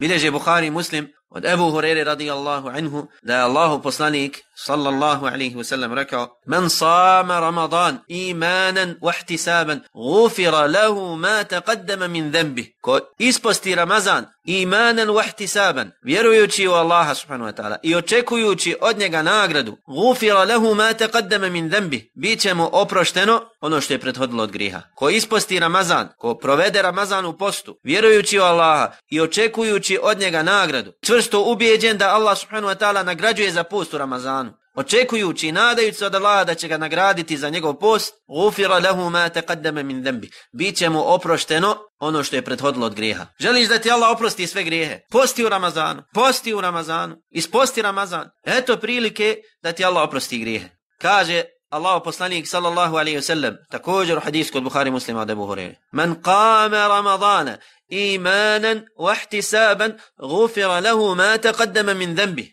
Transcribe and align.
Bileže 0.00 0.30
Buhari 0.30 0.70
muslim 0.70 1.08
od 1.30 1.44
Ebu 1.44 1.70
Hurere 1.70 2.04
radijallahu 2.04 2.68
anhu 2.68 3.06
da 3.22 3.34
je 3.34 3.42
Allahu 3.42 3.82
poslanik 3.82 4.42
sallallahu 4.56 5.26
alaihi 5.26 5.54
wasallam 5.56 5.94
rekao 5.94 6.28
Men 6.46 6.70
sama 6.70 7.40
Ramadan 7.40 7.98
imanan 8.08 8.94
wahtisaban 9.00 9.80
gufira 9.94 10.66
lahu 10.66 11.16
ma 11.16 11.44
taqaddama 11.44 12.08
min 12.08 12.30
dhanbi. 12.30 12.76
Ko 12.80 13.00
isposti 13.18 13.74
Ramazan 13.74 14.26
imanan 14.46 15.08
wahtisaban 15.08 15.90
vjerujući 16.02 16.68
u 16.68 16.72
Allaha 16.72 17.14
subhanahu 17.14 17.50
wa 17.50 17.62
ta'ala 17.62 17.76
i 17.82 17.94
očekujući 17.94 18.76
od 18.80 18.98
njega 18.98 19.22
nagradu 19.22 19.76
gufira 19.86 20.44
lahu 20.44 20.74
ma 20.74 20.92
taqaddama 20.92 21.50
min 21.50 21.68
dhanbi 21.68 22.10
bit 22.14 22.40
će 22.40 22.54
mu 22.54 22.68
oprošteno 22.72 23.40
ono 23.60 23.80
što 23.80 23.94
je 23.94 23.98
prethodilo 23.98 24.42
od 24.42 24.52
griha 24.52 24.82
ko 24.94 25.10
isposti 25.10 25.60
Ramazan 25.60 26.08
ko 26.18 26.34
provede 26.34 26.82
Ramazan 26.82 27.26
u 27.26 27.38
postu 27.38 27.78
vjerujući 27.84 28.38
u 28.38 28.42
Allaha 28.42 28.92
i 29.10 29.20
očekujući 29.20 29.98
od 30.02 30.18
njega 30.18 30.42
nagradu 30.42 30.92
čvrsto 31.16 31.40
ubijeđen 31.40 31.98
da 31.98 32.14
Allah 32.14 32.38
subhanahu 32.38 32.74
wa 32.74 32.78
ta'ala 32.78 33.02
nagrađuje 33.02 33.52
za 33.52 33.64
post 33.64 33.94
u 33.94 33.98
Ramazanu 33.98 34.52
očekujući 34.74 35.48
i 35.48 35.52
nadajući 35.52 35.98
se 35.98 36.06
od 36.06 36.14
Allaha 36.14 36.44
da 36.44 36.54
će 36.54 36.68
ga 36.68 36.78
nagraditi 36.78 37.36
za 37.36 37.48
njegov 37.48 37.74
post, 37.74 38.14
ufira 38.46 38.78
lehu 38.78 39.10
ma 39.10 39.28
taqaddama 39.28 39.82
min 39.82 40.02
dhanbi. 40.02 40.30
Biće 40.52 40.88
mu 40.88 41.14
oprošteno 41.14 41.76
ono 41.98 42.24
što 42.24 42.36
je 42.36 42.42
prethodilo 42.42 42.86
od 42.86 42.94
grijeha. 42.94 43.26
Želiš 43.40 43.68
da 43.68 43.78
ti 43.78 43.90
Allah 43.90 44.10
oprosti 44.10 44.46
sve 44.46 44.64
grijehe? 44.64 45.00
Posti 45.10 45.44
u 45.44 45.48
Ramazanu. 45.48 46.02
Posti 46.14 46.54
u 46.54 46.60
Ramazanu. 46.60 47.16
Isposti 47.30 47.82
Ramazan. 47.82 48.30
Eto 48.44 48.76
prilike 48.76 49.36
da 49.62 49.72
ti 49.72 49.84
Allah 49.84 50.02
oprosti 50.02 50.38
grijehe. 50.38 50.68
Kaže 51.00 51.42
Allahu 51.70 52.04
poslanik 52.04 52.46
sallallahu 52.46 52.96
alaihi 52.96 53.18
wasallam 53.18 53.56
također 53.70 54.16
u 54.16 54.20
hadisku 54.20 54.52
kod 54.52 54.62
Buhari 54.62 54.90
muslima 54.90 55.20
od 55.20 55.30
Abu 55.30 55.46
Hurere. 55.46 55.74
men 55.92 56.14
qama 56.22 56.88
Ramadana 56.88 57.58
imanan 57.88 58.84
wa 58.98 59.14
ihtisaban 59.14 59.92
ghufira 60.18 60.80
lahu 60.80 61.14
ma 61.14 61.38
taqaddama 61.38 61.94
min 61.94 62.14
dhanbi. 62.14 62.52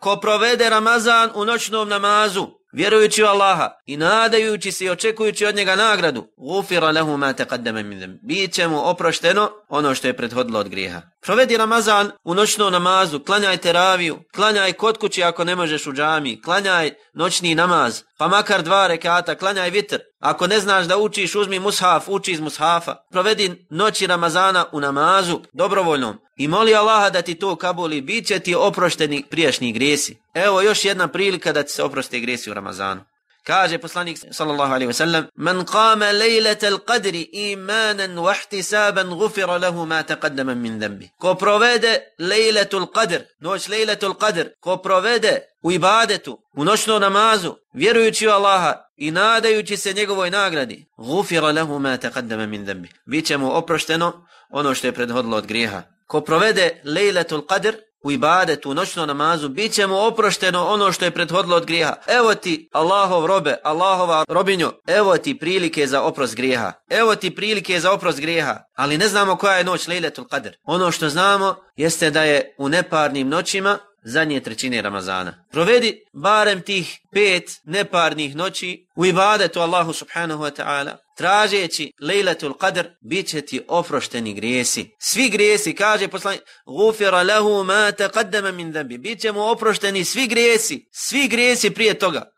Ko 0.00 0.16
provede 0.16 0.70
Ramazan 0.70 1.30
u 1.34 1.44
noćnom 1.44 1.88
namazu 1.88 2.46
vjerujući 2.72 3.22
u 3.22 3.26
Allaha 3.26 3.70
i 3.86 3.96
nadajući 3.96 4.72
se 4.72 4.84
i 4.84 4.90
očekujući 4.90 5.46
od 5.46 5.54
njega 5.54 5.76
nagradu, 5.76 6.26
gufira 6.36 6.90
lehu 6.90 7.16
ma 7.16 7.32
taqaddama 7.32 7.82
min 7.82 7.98
dhanb. 7.98 8.16
Biće 8.22 8.68
mu 8.68 8.90
oprošteno 8.90 9.50
ono 9.68 9.94
što 9.94 10.06
je 10.06 10.16
prethodilo 10.16 10.60
od 10.60 10.68
grijeha. 10.68 11.02
Provedi 11.22 11.56
Ramazan 11.56 12.10
u 12.24 12.34
noćnom 12.34 12.72
namazu, 12.72 13.20
klanjaj 13.20 13.56
teraviju, 13.56 14.18
klanjaj 14.34 14.72
kod 14.72 14.98
kući 14.98 15.22
ako 15.22 15.44
ne 15.44 15.56
možeš 15.56 15.86
u 15.86 15.92
džami, 15.92 16.42
klanjaj 16.42 16.90
noćni 17.14 17.54
namaz, 17.54 18.02
pa 18.18 18.28
makar 18.28 18.62
dva 18.62 18.86
rekata, 18.86 19.34
klanjaj 19.34 19.70
vitr. 19.70 19.98
Ako 20.20 20.46
ne 20.46 20.60
znaš 20.60 20.86
da 20.86 20.98
učiš, 20.98 21.34
uzmi 21.34 21.58
mushaf, 21.58 22.08
uči 22.08 22.32
iz 22.32 22.40
mushafa. 22.40 22.96
Provedi 23.10 23.66
noći 23.70 24.06
Ramazana 24.06 24.64
u 24.72 24.80
namazu, 24.80 25.40
dobrovoljnom. 25.52 26.18
I 26.36 26.48
moli 26.48 26.74
Allaha 26.74 27.10
da 27.10 27.22
ti 27.22 27.34
to 27.34 27.56
kabuli, 27.56 28.00
bit 28.00 28.26
će 28.26 28.38
ti 28.38 28.54
oprošteni 28.54 29.24
prijašnji 29.30 29.72
gresi. 29.72 30.16
Evo 30.34 30.62
još 30.62 30.84
jedna 30.84 31.08
prilika 31.08 31.52
da 31.52 31.62
ti 31.62 31.72
se 31.72 31.82
oproste 31.82 32.20
gresi 32.20 32.50
u 32.50 32.54
Ramazanu. 32.54 33.00
Kaže 33.46 33.78
poslanik 33.78 34.18
sallallahu 34.30 34.72
alaihi 34.72 34.90
wasallam 34.92 35.24
Man 35.36 35.64
qama 35.66 36.12
lejlete 36.12 36.70
qadri 36.86 37.22
imanan 37.32 38.18
wa 38.18 38.34
ihtisaban 38.34 39.08
ghufira 39.18 39.58
lahu 39.58 39.86
ma 39.86 40.02
taqaddama 40.02 40.54
min 40.54 40.78
dhanbi. 40.78 41.10
Ko 41.18 41.34
provede 41.34 42.00
lejletu 42.18 42.86
qadr, 42.86 43.20
noć 43.40 43.68
lejletu 43.68 44.14
qadr, 44.14 44.46
ko 44.60 44.76
provede 44.76 45.40
u 45.62 45.72
ibadetu, 45.72 46.38
u 46.56 46.64
noćnom 46.64 47.00
namazu, 47.00 47.54
vjerujući 47.74 48.28
u 48.28 48.30
Allaha 48.30 48.74
i 48.96 49.10
nadajući 49.10 49.76
se 49.76 49.92
njegovoj 49.92 50.30
nagradi, 50.30 50.86
ghufira 50.98 51.52
lahu 51.52 51.78
ma 51.78 51.96
taqaddama 51.96 52.46
min 52.46 52.64
dhanbi. 52.64 52.88
Biće 53.06 53.36
mu 53.36 53.56
oprošteno 53.56 54.26
ono 54.50 54.74
što 54.74 54.86
je 54.86 54.92
prethodilo 54.92 55.36
od 55.36 55.46
grijeha. 55.46 55.82
Ko 56.06 56.20
provede 56.20 56.80
lejletu 56.84 57.46
qadr, 57.48 57.74
u 58.04 58.10
ibadetu, 58.10 58.70
u 58.70 58.74
noćnom 58.74 59.08
namazu, 59.08 59.48
bit 59.48 59.72
će 59.72 59.86
mu 59.86 60.06
oprošteno 60.06 60.66
ono 60.66 60.92
što 60.92 61.04
je 61.04 61.10
prethodilo 61.10 61.56
od 61.56 61.66
grijeha. 61.66 61.94
Evo 62.06 62.34
ti 62.34 62.68
Allahov 62.72 63.26
robe, 63.26 63.56
Allahova 63.64 64.24
robinjo, 64.28 64.72
evo 64.86 65.18
ti 65.18 65.38
prilike 65.38 65.86
za 65.86 66.02
oprost 66.02 66.34
grijeha. 66.34 66.72
Evo 66.90 67.14
ti 67.14 67.34
prilike 67.34 67.80
za 67.80 67.92
oprost 67.92 68.20
grijeha. 68.20 68.58
Ali 68.74 68.98
ne 68.98 69.08
znamo 69.08 69.36
koja 69.36 69.56
je 69.56 69.64
noć 69.64 69.88
Lejletul 69.88 70.24
Qadr. 70.24 70.52
Ono 70.64 70.90
što 70.90 71.08
znamo 71.08 71.56
jeste 71.76 72.10
da 72.10 72.22
je 72.22 72.54
u 72.58 72.68
neparnim 72.68 73.28
noćima 73.28 73.78
zadnje 74.04 74.40
trećine 74.40 74.82
Ramazana. 74.82 75.44
Provedi 75.50 76.00
barem 76.12 76.62
tih 76.62 76.98
pet 77.12 77.50
neparnih 77.64 78.36
noći 78.36 78.86
u 78.96 79.06
ibadetu 79.06 79.60
Allahu 79.60 79.92
subhanahu 79.92 80.42
wa 80.42 80.62
ta'ala 80.62 80.96
tražeći 81.16 81.92
lejletul 82.00 82.52
qadr, 82.52 82.84
bit 83.00 83.26
će 83.26 83.40
ti 83.40 83.60
oprošteni 83.68 84.34
grijesi. 84.34 84.90
Svi 84.98 85.28
grijesi, 85.28 85.74
kaže 85.74 86.08
poslanik, 86.08 86.42
gufira 86.66 87.22
lehu 87.22 87.64
ma 87.64 87.92
taqaddama 87.92 88.52
min 88.52 88.72
dhambi. 88.72 88.98
Bit 88.98 89.20
će 89.20 89.32
mu 89.32 89.50
oprošteni 89.50 90.04
svi 90.04 90.26
grijesi, 90.26 90.88
svi 90.92 91.28
grijesi 91.28 91.70
prije 91.70 91.94
toga. 91.94 92.32